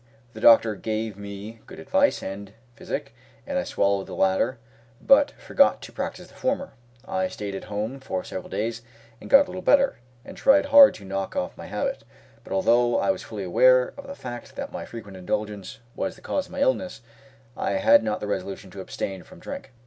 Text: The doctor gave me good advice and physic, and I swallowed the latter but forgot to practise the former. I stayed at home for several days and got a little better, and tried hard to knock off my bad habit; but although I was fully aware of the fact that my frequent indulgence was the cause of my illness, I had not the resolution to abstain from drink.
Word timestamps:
The 0.33 0.39
doctor 0.41 0.73
gave 0.73 1.15
me 1.15 1.59
good 1.67 1.77
advice 1.77 2.23
and 2.23 2.53
physic, 2.75 3.13
and 3.45 3.59
I 3.59 3.63
swallowed 3.63 4.07
the 4.07 4.15
latter 4.15 4.57
but 4.99 5.29
forgot 5.37 5.79
to 5.83 5.91
practise 5.91 6.27
the 6.29 6.33
former. 6.33 6.73
I 7.07 7.27
stayed 7.27 7.53
at 7.53 7.65
home 7.65 7.99
for 7.99 8.23
several 8.23 8.49
days 8.49 8.81
and 9.21 9.29
got 9.29 9.45
a 9.45 9.49
little 9.49 9.61
better, 9.61 9.97
and 10.25 10.35
tried 10.35 10.65
hard 10.65 10.95
to 10.95 11.05
knock 11.05 11.35
off 11.35 11.55
my 11.55 11.65
bad 11.65 11.69
habit; 11.75 12.03
but 12.43 12.51
although 12.51 12.97
I 12.97 13.11
was 13.11 13.21
fully 13.21 13.43
aware 13.43 13.93
of 13.95 14.07
the 14.07 14.15
fact 14.15 14.55
that 14.55 14.71
my 14.73 14.85
frequent 14.85 15.17
indulgence 15.17 15.77
was 15.95 16.15
the 16.15 16.21
cause 16.23 16.47
of 16.47 16.51
my 16.51 16.61
illness, 16.61 17.01
I 17.55 17.73
had 17.73 18.03
not 18.03 18.19
the 18.21 18.25
resolution 18.27 18.71
to 18.71 18.81
abstain 18.81 19.21
from 19.21 19.37
drink. 19.39 19.69